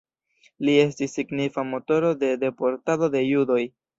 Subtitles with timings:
[0.67, 3.63] Li estis signifa motoro de deportado de judoj.